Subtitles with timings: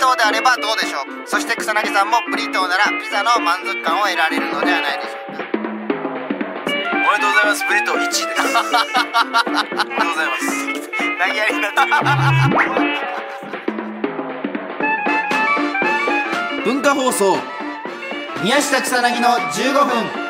[0.00, 1.28] トーであればどうでしょう。
[1.28, 5.44] そして草薙さんもブリトーならピザの満足感を得られるのではないでしょうか。
[6.90, 7.60] おめでとうございます。
[7.68, 8.24] ブリトー1位です。
[8.24, 8.72] おめ
[9.52, 10.48] でとうございます。
[11.20, 11.92] 投げやりになってる
[16.64, 17.36] 文化放送
[18.42, 20.29] 宮下草薙の15分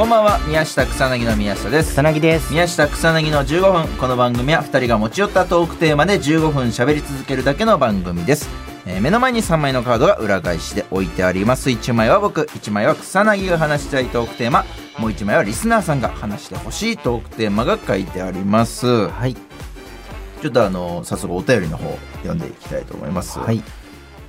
[0.00, 0.38] こんばんは。
[0.48, 1.92] 宮下草薙の宮下です。
[1.92, 2.54] 草薙です。
[2.54, 3.98] 宮下草薙の15分。
[3.98, 8.48] この番組は2人が持ち寄ったトークテーマで15分喋り続けるだけの番組です、
[8.86, 11.68] えー目の前に3枚のカードが裏返しで置いてあります。
[11.68, 14.64] 1枚は僕1枚は草薙が話したいトークテーマ。
[14.96, 19.10] もう1枚はリスナーさんが話してほしいトークテーマが書いてあります。
[19.10, 19.34] はい。
[19.34, 21.90] ちょっとあの早速お便りの方
[22.22, 23.62] 読んでいきたいと思います、はい。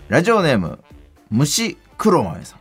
[0.09, 0.79] ラジオネーム
[1.29, 2.60] 虫黒豆さん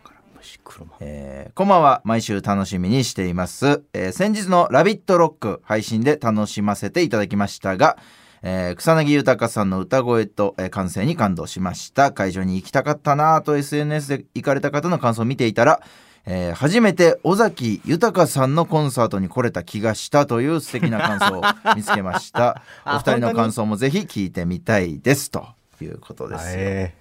[1.01, 2.01] えーこんばんは。
[2.05, 7.98] 毎週楽しみにしています、えー先日の「ラビットロック」配信で楽しませていただきましたが、
[8.42, 12.12] えー草薙豊さんの歌声と、えー感声に感動しました。
[12.12, 15.81] 会場に行きたかったなぁと SNS で行かれた方の感想を見ていたら
[16.25, 21.42] えー初めて尾崎豊さんのコンサートに来れた気がしたという素敵な感想を
[21.77, 22.62] 見つけました。
[22.86, 25.31] おあ二人の感想もぜひ聞いてみたいです。
[25.31, 25.47] と
[25.83, 26.55] いうことですよ。
[26.57, 26.95] え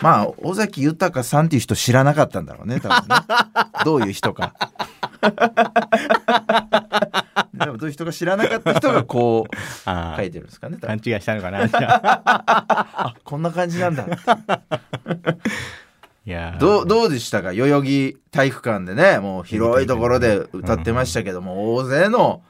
[0.00, 3.14] まあ尾崎豊さんっていう人知らなかったんだろうね多分ね。
[3.84, 4.54] どういう人か。
[7.54, 9.56] でもどういう人か知らなかった人がこう
[9.88, 12.22] あ書いてるんですかね多勘分違いしたのかなじゃあ。
[13.08, 14.06] あこんな感じなんだ。
[16.26, 16.58] いやー。
[16.58, 22.42] どうどうでしたか代々木体育館でねもう広いところで歌ってましたけども、大勢の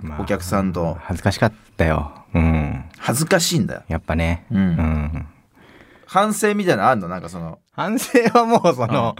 [0.00, 0.96] まあお客さんと。
[1.00, 2.24] 恥ずかしかったよ。
[2.34, 2.84] うん。
[2.98, 3.82] 恥ずかしいんだよ。
[3.88, 4.46] やっぱね。
[4.50, 4.58] うん。
[4.58, 5.26] うん
[6.08, 7.08] 反省みたいなのあんの？
[7.08, 7.58] なんかその。
[7.72, 9.14] 反省はもうその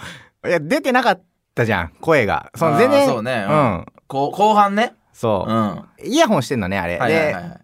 [0.47, 1.23] いや出てなかっ
[1.55, 2.51] たじゃん声が。
[2.57, 3.47] その全然そうね。
[3.49, 3.87] うん。
[4.07, 4.95] こう後半ね。
[5.13, 5.51] そう。
[5.51, 5.57] うん。
[5.57, 6.97] はイヤホンしてんのねあれ。
[6.97, 7.59] いはいはいで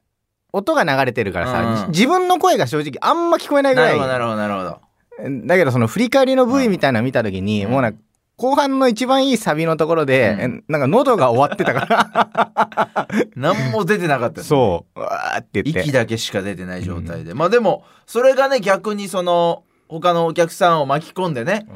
[0.52, 3.98] 音が流れてるからさうん自分の声が正直あんま聞こえないぐらい。
[3.98, 4.80] なるほどなるほどなる
[5.18, 5.46] ほど。
[5.46, 7.70] だけどその振り返りの V みたいなの見た時に、うん。
[7.72, 7.98] もうなんか
[8.36, 10.40] 後半の一番いいサビのところで、うん。
[10.40, 13.08] えなんか喉が終わってたから。
[13.36, 14.48] 何も出てなかったよね。
[14.48, 15.00] そう。
[15.00, 15.80] うわーって言って。
[15.80, 21.66] 息だけしか出てない状態で、まあでもそれがね逆にその他のお客さんを巻き込んでね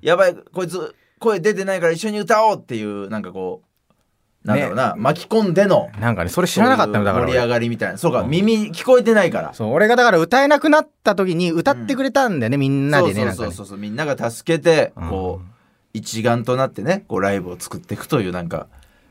[0.00, 3.66] やばいこいつ声出てないから一緒に歌おうっていうなんかこう
[4.46, 7.98] なんだろうな、巻き込んでのなんかねそれ知らなかったのだから盛り上俺がりみたいな。
[7.98, 8.30] そうか、うん。
[8.30, 9.52] 耳聞こえてないから。
[9.54, 15.08] そう俺がだから歌えなくなった時に歌ってくれたんだよね、みんなでねそうそうそうそうみんなが助けてうん。
[15.08, 15.55] こう
[15.96, 18.68] 一丸となってねこうライブを作っていくというなんか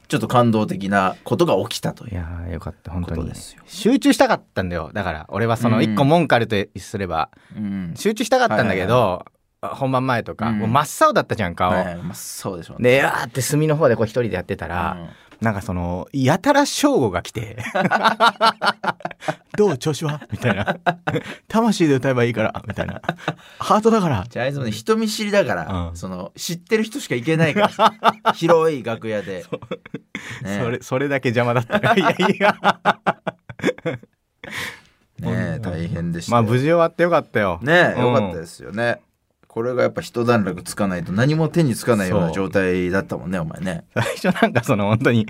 [0.08, 3.32] ちょっと感動的なことが起きたといいうやーよかった本当に。
[3.66, 4.92] 集中したかったんだよ。
[4.94, 5.84] だから俺はそのうん。
[5.84, 7.94] 一個文句あるとすれば、うん。
[7.96, 9.26] 集中したかったんだけど、
[9.62, 10.60] 本番前とか、うん。
[10.60, 12.92] もう真っ青だったじゃん顔、はいはいまあ、そうでしょうね。
[12.92, 14.96] であーって隅の方でこう一人でやってたら、
[15.42, 17.58] なんかそのやたら正吾が来て
[19.58, 20.78] 「どう調子は?」みたいな
[21.48, 23.02] 「魂で歌えばいいから」みたいな
[23.60, 25.96] 「ハートだから」じゃああいつもね人見知りだから、うん。
[25.96, 27.72] その知ってる人しか行けないか
[28.24, 28.34] ら。
[28.34, 29.46] 広い楽屋で、
[30.44, 30.60] ね。
[30.60, 32.56] それそれだけ邪魔だったいやいや。
[35.20, 36.44] ね大変でしたよ。
[36.44, 37.60] まあ無事終わってよかったよ。
[37.62, 38.06] ねうん。
[38.06, 39.00] よかったですよね
[39.56, 43.86] これがやっぱ一段落つかないと何も手につかないような状態だったもんねお前ね。
[43.94, 45.28] 最初なんかその本当に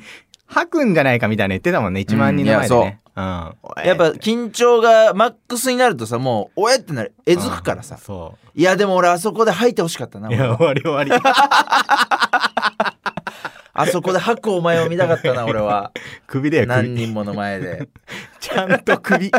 [0.47, 3.21] 吐くんじゃないかみたいな言ってたもんね1万人の前でね、う。
[3.21, 3.23] ん。
[3.23, 7.13] やっぱ緊張がマックスになるとさもうおえってなる。
[7.27, 11.11] えずくからさ、そいやでも俺あそこで吐いてほしかったなういや終わり終わり。
[13.77, 15.91] あそこで吐くお前を見たかったな俺は。
[16.25, 17.89] 首だよ何首人もの前で。
[18.39, 19.29] ちゃんと首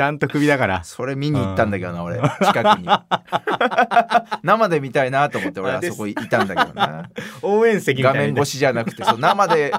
[0.00, 0.82] ちゃんと首だから。
[0.82, 2.18] それ見に行ったんだけどな俺。
[2.42, 2.88] 近くに。
[4.42, 7.10] 生で見たいなと思って俺あそこいたんだけどな。
[7.42, 9.74] 応援席みたいな画面越しじゃなくてそう生で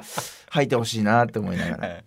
[0.52, 1.90] 吐いてほしいなって思いながら。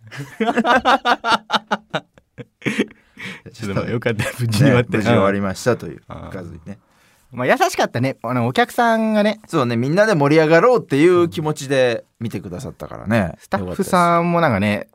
[3.53, 6.79] ちょっとよかった無事に終わって、ね無事終わりうんましたといううん数にね
[7.33, 8.17] まあ、優しかったね。
[8.23, 9.41] あのお客さんがね。
[9.49, 13.35] そうねみんなで盛り上がろうっていう気持ちで見てくださったからね。
[13.41, 14.87] スタッフさんもなんかね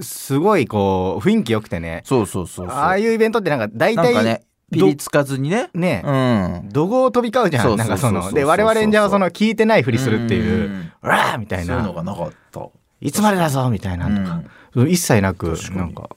[0.00, 2.02] すごいこう雰囲気良くてね。
[2.04, 2.76] そうそうそうそう。
[2.76, 5.68] ああいうイベントってなんか大体なんかねピリつかずにね。
[5.74, 6.02] ね。
[6.04, 6.68] うん。
[6.72, 7.76] 怒号飛び交うじゃん。
[7.76, 8.32] なんかその。
[8.32, 11.74] で我々演者はその聞いてないふりするっていううん「うわー!」みたいな。
[11.74, 12.60] そういうのがなかった
[13.02, 14.42] 「いつまでだぞ!」みたいなとか、
[14.86, 16.08] 一切なくなんか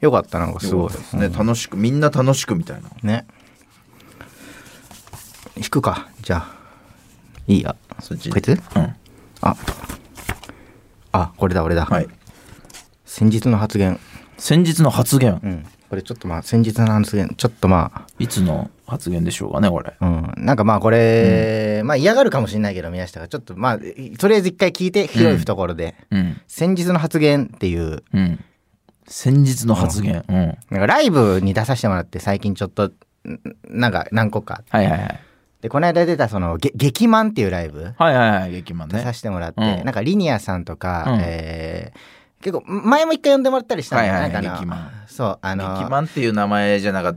[0.00, 0.92] よかったなんかすごい。
[0.92, 1.30] ですね。
[1.30, 2.90] 楽しくみんな楽しくみたいな。
[3.02, 3.26] ね。
[5.56, 6.08] 引くか。
[6.20, 6.48] じゃあ。
[7.46, 7.76] いいや。
[8.00, 8.28] そっち。
[8.28, 8.50] こいつ？
[8.50, 8.58] うん。
[9.40, 9.56] あ。
[11.12, 12.08] あこれだ俺だ、はい
[13.14, 14.00] 先日の発言。
[14.38, 15.40] 先日の発言。
[15.40, 15.66] うん。
[15.88, 17.32] これちょっとまあ先日の発言。
[17.36, 19.94] ちょっとまいつの発言でしょうかねこれ。
[20.00, 20.34] あうん。
[20.44, 23.28] なんかまあこれ、まあ嫌がるかもしれないけど宮下が。
[23.28, 23.78] ちょっとまあ
[24.18, 26.40] とりあえず一回聞いて広い懐で、うん。
[26.48, 28.02] 先日の発言っていう。
[28.12, 28.44] うん。
[29.06, 30.24] 先日の発言。
[30.28, 32.92] うん、なんかライブに出させてもらって最近ちょっとん
[33.68, 34.64] なんか何個か。
[34.70, 35.20] はいはいはい。
[35.60, 39.84] でこの間出たその「げ劇マン」っていうライブはいはいはい劇マン出さねせてもらって、うん。
[39.84, 41.20] なんかリニアさんとか、うん。
[41.22, 44.32] えー結構前も一回呼んでもらったりしたんだよはいはい。
[44.32, 47.16] なんかあの劇マンそうあの劇マンっていう名前じゃなかっ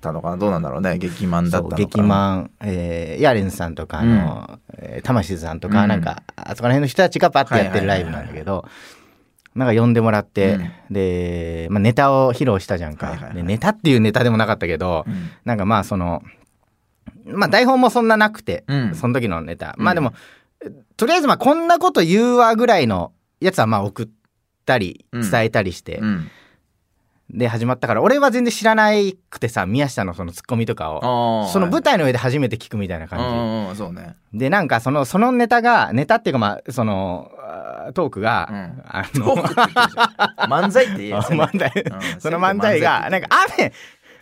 [0.00, 0.36] たのかな？
[0.36, 0.96] どうなんだろうね？
[0.98, 1.76] 劇マンだったのか。
[1.76, 5.88] な劇マン、えーヤーレンさんとかあの、えー魂さんとか、うん。
[5.88, 8.64] なんかあそこら辺の人たちがパッてやってるライブなんだけど、
[9.56, 10.70] なんか呼んでもらって、うん。
[10.94, 13.36] で、まあ、ネタを披露したじゃんか、はいはいはい。
[13.36, 15.30] でネタっていうネタでもなかったけど、うん。
[15.44, 16.22] なんかまあその
[17.26, 18.94] まあ台本もそんななくて、うん。
[18.94, 19.84] その時のネタ、うん。
[19.84, 20.12] まあでも
[20.96, 24.08] とりあえずまあこんなこと言うわぐらいのやつはまあ送っ
[24.68, 25.30] たりうん。
[25.30, 26.30] 伝えたりして、うん。
[27.30, 31.48] で始まったから俺は全然知らないくてさ宮下のそのツッコミとかを。
[31.52, 34.16] その舞台の上で初めて聞くみたいな感じ、ね。
[34.32, 37.30] でなんかそのそのネタがネタっていうかまあその
[37.94, 38.82] トークが、うん。
[38.86, 41.72] あトの漫才って言えよせめて漫才。
[42.14, 42.20] うん。
[42.20, 43.72] その漫才がなんか雨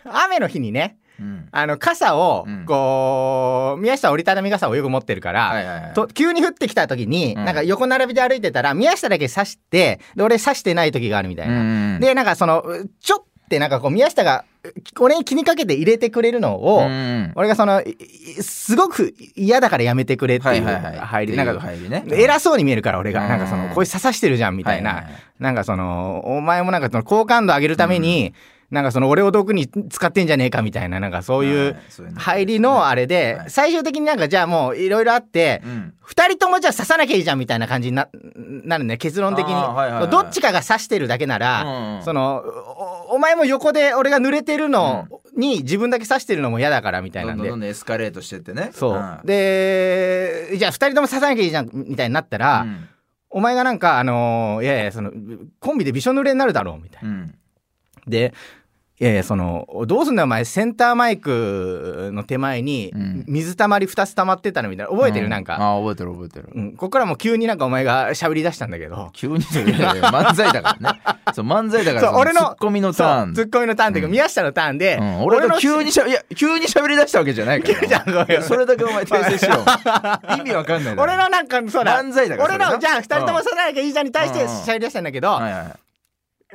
[0.05, 1.47] 雨の日にねうん。
[1.51, 2.65] あの傘をうん。
[2.65, 7.45] こう、宮下は折りたたみ傘をよく持ってるから、はいはいはいと急に降ってきた時に、うん。
[7.45, 11.59] なんか横並びで歩いてたら宮下だけ刺してで俺刺してない時があるみたいな。
[11.59, 12.63] うんでなんかその
[13.01, 14.43] ちょってなんかこう宮下が
[14.99, 17.81] 俺に気にかけて入れてくれるのを、うん俺がその
[18.41, 22.03] すごく嫌だからやめてくれっていう入り、なんか入りね。
[22.11, 23.29] 偉そうに見えるから俺が、うん。
[23.29, 25.05] なんかそのこいつ刺さしてるじゃんみたいな、
[25.39, 28.33] なんかそのお前もなんかその好感度上げるために、
[28.69, 31.77] なんかその俺を毒に使ってんじゃねえかみたいななんかそういう
[32.17, 33.49] 入りのあれで、はい。
[33.49, 35.93] 最終的になんかじゃあもういろいろあって、うん。
[36.01, 38.09] 二人ともじゃあ刺さなきゃいいじゃんみたいな感じにな
[38.63, 42.43] なるね結論的に、どっちかが刺してるだけなら、その
[43.09, 47.47] おお前も横で俺が濡れてるのに自分だけ刺してるのも嫌だからみたいなんで。
[47.47, 48.71] どんどんエスカレートしてってね。
[48.73, 49.19] そう、ん。
[49.25, 52.87] でじゃあ二人とも刺さなきゃいいじゃんみたいになったら、うん。
[53.29, 55.11] お前がなんかあのーいやいやその
[55.59, 57.25] コンビでびしょ濡れになるだろうみたいな。
[58.07, 58.33] うんで
[58.99, 63.25] いやいやそのどうすんだよお前センターマイクの手前にうん。
[63.27, 64.91] 水たまり2つ溜まってたのみたいな。
[64.91, 66.49] 覚えてる、うなんか、あ覚えてる覚えてる。
[66.55, 69.09] うん、ここからもう急になんかお前が喋り出したんだけど。
[69.13, 70.99] 急にそれいやいや漫才だからね
[71.33, 79.57] そう漫才だからそう俺のツッコミのターンツッコミのターンっていうか、うん宮下のターンで、うん俺が急ににしゃいや急に喋り出したわけじゃないから急じゃんごめんそれだけお前訂正しろ
[80.37, 85.86] 意味わかんない俺のなんかそうだ漫才だから俺のじゃあ2人ともさなきゃいいじゃんに対してうん喋り出したんだけど、はいはい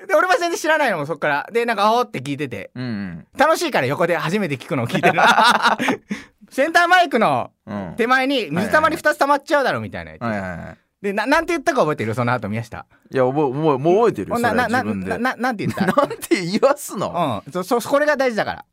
[0.06, 1.48] で俺は全然知らないのもそっから。
[1.52, 2.70] でなんか「おーって聞いてて。
[2.74, 5.20] うん楽しいから横で初めて聞くのを聞いてる。
[6.50, 7.86] センターマイクのうん。
[7.88, 10.78] うん手前に水たまり2つ溜まっちゃうだろみたいなやつ、はいはいはい。
[11.02, 12.14] でななんて言ったか覚えてる？
[12.14, 12.86] その後宮下。
[13.10, 15.86] いや覚えもうもう覚えてるよなななななんて言った？
[15.92, 17.42] なんて言わすの？
[17.46, 17.52] うん。
[17.52, 18.64] そそこれが大事だから。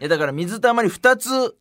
[0.00, 1.54] いやだから水たまり2つ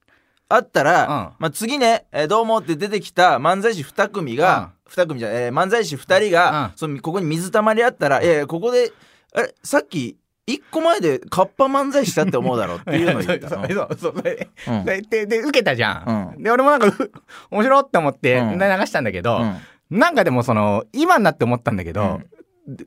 [0.56, 1.08] あったら、うん。
[1.08, 6.78] まあ、次ね、えーどうも」って出てきた漫才師2組が、2組じゃえー漫才師2人が、うん。
[6.78, 8.92] そのここに水たまりあったら「いやいやここで
[9.34, 10.18] あれさっき
[10.48, 13.68] 1個前でカッパ漫才したって思うだろ」っていうのを言ったの？
[13.70, 14.86] そうそうでうん。
[14.86, 16.44] ででで受けたじゃん、うん。
[16.44, 17.12] で俺もなんかう
[17.52, 18.60] 面白って思ってうん。
[18.60, 20.00] 流したんだけど、うん。
[20.00, 22.22] なんかでもその今になって思ったんだけど、
[22.68, 22.86] で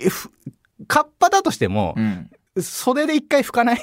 [0.00, 0.30] えふ
[0.88, 3.78] カッパだとしてもう、ん袖で一回拭かない？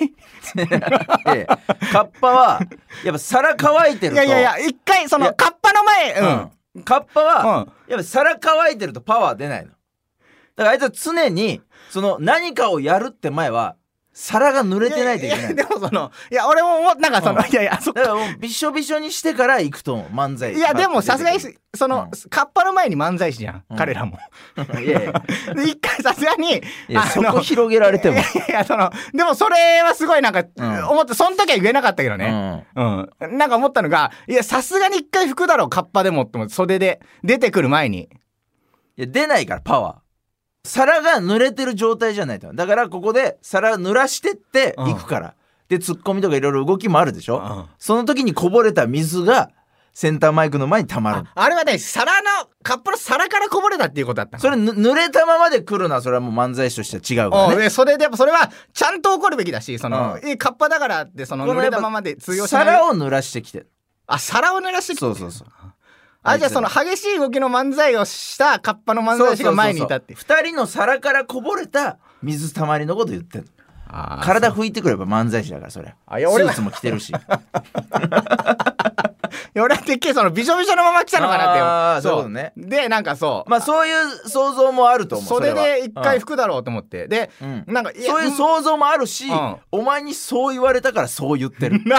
[0.56, 0.68] で
[1.92, 2.60] カッパは
[3.04, 4.24] やっぱ皿乾いてると。
[4.24, 6.84] いやいやいや一回そのカッパの前うん、うん。
[6.84, 7.92] カッパは、うん。
[7.92, 9.72] やっぱ皿乾いてるとパワー出ないの。
[10.56, 13.76] だからあいつは常にその何かをやるって前は
[14.22, 15.56] 皿が濡れてないといけない。
[15.56, 17.50] でもそのいや俺もなんかその、うん。
[17.50, 20.54] いやいやそだからもうびしょびしょにしてから行くと漫才。
[20.54, 21.40] いやでもさすがにい
[21.74, 23.78] その、カッパの前に漫才師じゃん、うん。
[23.78, 24.18] 彼らも。
[24.76, 25.14] やいや。
[25.56, 26.62] で一回さすがに
[27.14, 28.18] そこ広げられても。
[28.18, 30.90] いやそのでもそれはすごいなんか、ん。
[30.90, 32.66] 思ってその時は言えなかったけどね。
[32.76, 38.10] うん、なんか思ったのがいやさすがに一回拭くだろうカッパでもって思って袖で出てくる前に。
[38.98, 40.09] いや出ないからパワー
[40.70, 42.54] 皿が濡れてる状態じゃないと。
[42.54, 45.34] だからここで皿濡らしてって行くから、
[45.68, 47.66] でツッコミとかいろいろ動きもあるでしょ、うん。
[47.80, 49.50] その時にこぼれた水が
[49.94, 51.18] センターマイクの前に溜まる。
[51.20, 54.42] ああれはね皿のカップの皿からこぼれたっていうことだったの。
[54.42, 57.54] それぬ濡れたままで来るのはそれはもう漫才師としては違うからね。
[57.56, 60.30] うんでそれでやっぱそれはちゃんと怒るべきだしその、うん。
[60.30, 62.66] えカッパだからってそのこの濡れたままで通用しない。
[62.66, 63.72] 皿を濡らしてきてる。
[64.06, 65.48] あ皿を濡らしてきてそうそうそう
[66.22, 70.16] あじゃあその激しい動きの漫才をしたカッパの漫才師が前にいたって。
[70.16, 73.48] 2人の皿からこぼれた水たまりのこと言ってる
[73.88, 75.96] あー体拭いてくれば漫才師だからそれ。
[76.06, 77.14] あいや俺はスーツも着てるし。
[79.54, 82.30] や俺はてっきりそのびしょびしょのまま来たのかなってあーそう。
[82.30, 82.54] ね。
[82.58, 85.64] でなんかそう、まあそういう想像もあると思うそれは。
[85.64, 87.08] で一回服だろうと思って。
[87.08, 87.64] で、うん。
[87.68, 89.58] なんかそういう想像もあるし、うん。
[89.72, 91.82] お前にそう言われたからそう言ってる。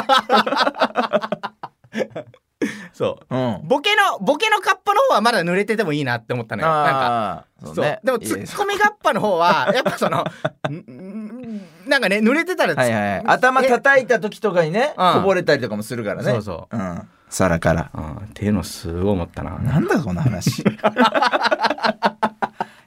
[2.92, 3.60] そううん。
[3.64, 10.24] ボケのボケのカッパの方はまだ濡れててもいいなって思ったのよなんかああ、そうでもツッコミカッパの方はやっぱその
[11.86, 13.22] なんかね濡れてたらつはいはい。
[13.26, 16.30] 頭叩いた時とかにね、うんこぼれたりとかもするからね。。
[16.30, 17.08] そうそううん。
[17.28, 17.90] 皿から。
[17.94, 20.62] うんっていうのすごい思ったななんだこの話。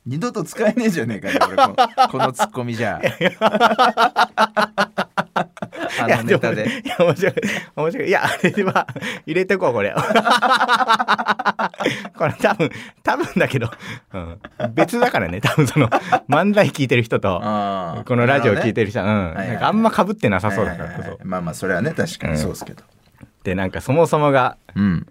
[0.05, 2.99] 二度と使えねえじゃねえかよ、俺このこのツッコミじゃ。
[6.05, 6.81] あのネタで。
[6.83, 7.33] いや面白い
[7.75, 8.07] 面白い。
[8.07, 8.87] いやあれは
[9.25, 9.93] 入れてこうこれ。
[12.15, 12.69] これ多分
[13.03, 13.71] 多分だけど、
[14.13, 14.39] うん、
[14.73, 15.89] 別だからね多分その
[16.29, 22.83] 漫才聞いてる人とこのラジオ聞いてるる人は、うん、なんかあんま被ってなさそうだからこそまあまあ、それはね、確かにそうですけど。
[23.43, 25.07] でなんかそもそもがうん。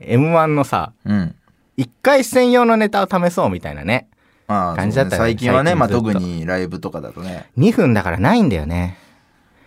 [0.00, 1.34] m 1のさうん。
[1.78, 4.08] 1回戦用のネタを試そうみたいなね
[4.46, 7.48] まあ、感じだったよね最近はね、まあ特にライブとかだとね。
[7.56, 8.98] 2分だからないんだよね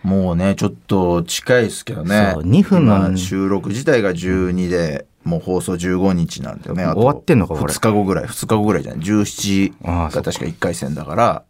[0.04, 2.32] もうね、ちょっと近いですけどね。
[2.34, 6.84] そう2分の今収録自体が12で、もう放送15日なんだよね。
[6.84, 9.02] あと終わってんのかこれ2日後ぐらい、2日後ぐらいじゃない。
[9.02, 11.44] 17ああそっかが確か1回戦だから、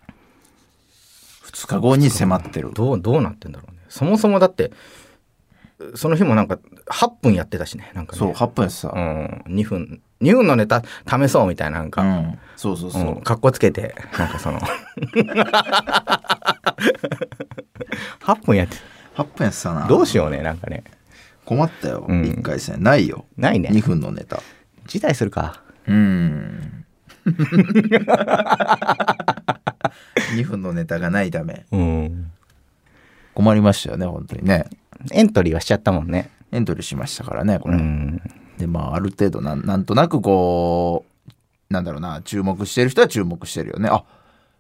[1.46, 2.72] 2日後に迫ってる。
[2.74, 4.72] どうどうなってんだろうねそもそもだって
[5.96, 8.92] その日もなんか8分やってたしねなんかねそう、8分やってさ。
[8.94, 12.40] うん、2分2分のネタ試そうみたいななんか、うん。
[12.56, 13.02] そうそうそう。
[13.04, 14.60] うん、かっこつけてなんかその
[18.22, 18.78] 8分やって
[19.16, 19.88] 8分やってたな。
[19.88, 20.84] どうしようねなんかね
[21.46, 22.06] 困ったよ。
[22.08, 22.82] うん1回戦。
[22.82, 23.26] ないよ。
[23.38, 24.42] ないね2分のネタ。
[24.88, 26.86] 辞退するかうん。
[30.36, 31.66] 2分のネタがないため。
[31.72, 32.32] うん
[33.34, 34.66] 困りましたよね、本当にね。
[35.12, 37.78] エントリーはしちゃったもんねエントリーしましたからね、これ。
[37.78, 38.22] うん
[38.58, 43.90] で、まあ、ある程度なん、なんとなくこう、なんだろうな、注目してる人は注目してるよね。
[43.92, 44.04] あ、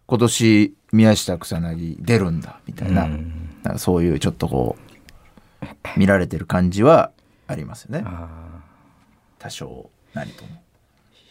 [0.08, 3.04] 今年、宮下草薙出るんだ、みたいな。
[3.06, 7.12] うんなんかそういうちょっとこう、見られてる感じは
[7.48, 8.04] ありますよね。
[8.06, 8.62] あ
[9.40, 10.50] 多少なりとも。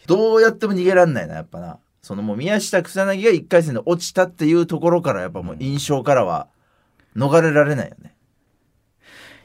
[0.07, 1.77] どうやっても逃げらんないな、やっぱな。
[2.01, 6.47] そのもう宮下草薙が1回戦で落ちたっていうところから、やっぱもう印象からは
[7.15, 8.12] 逃れられないよね。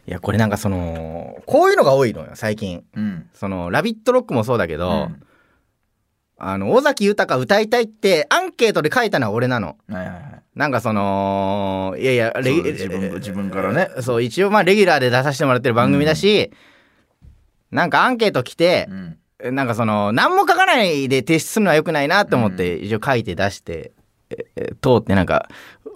[0.08, 3.28] ーいやこれなんかそのこういうのが多いのよ最近うん。
[3.32, 5.22] その「ラビットロック」もそうだけど、うん
[6.40, 10.42] あの尾崎豊歌いたいってアンケートで書いたのは俺なのはいはいはい。
[10.54, 16.52] なんかそのいやいやレギ自分自分からねそう一応まあレギュラーで出させてもらってる番組だし、
[17.72, 18.86] なんかアンケート来て
[19.40, 19.56] う、ん。
[19.56, 23.90] なんかその何も書かないで提出するのは良くないなと思って一応書いて出して、
[24.30, 25.48] ええ通ってなんか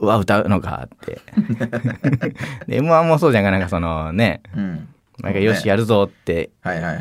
[0.02, 1.20] うわ歌うのかって。
[2.66, 4.42] で m 1もそうじゃんかなんかそのね。
[4.56, 4.88] うん。
[5.22, 6.50] なんかよしやるぞって。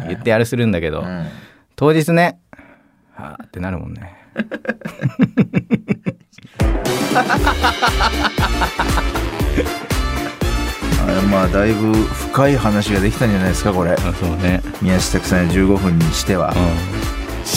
[0.08, 1.28] 言ってあれするんだけど、うん。
[1.76, 2.40] 当日ね
[3.16, 4.14] はあってなるもんね。
[11.04, 13.98] あれまあだいぶ深い話ができたんじゃないですかこれ。
[13.98, 14.62] そうね。
[14.80, 16.52] 宮下草薙15分にしては。
[16.52, 16.56] う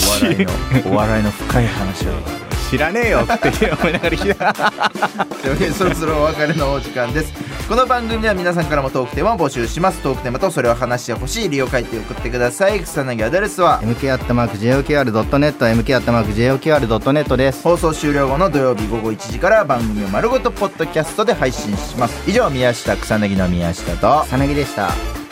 [0.09, 0.51] お笑いの
[0.91, 2.09] お笑いの深い話を。
[2.11, 4.53] ん知らねえよって思いながら聞いた。
[5.73, 7.33] そろそろお別れのお時間です。
[7.67, 9.99] この番組では皆さんからもトークテーマを募集します。
[9.99, 12.79] トークテーマとそれを話してほしい理由を書いて送ってください。
[12.81, 17.63] 草薙アドレスは mk.joqr.net mk.joqr.net です。
[17.63, 22.29] 放送終了後の土曜日午後1時から番組を丸ごとポッドキャストで配信します。
[22.29, 24.25] 以上宮下草薙の宮下と。
[24.25, 25.24] さなぎでした